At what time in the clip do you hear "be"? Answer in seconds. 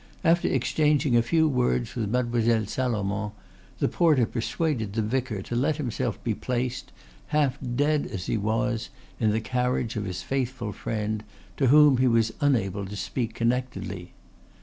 6.23-6.33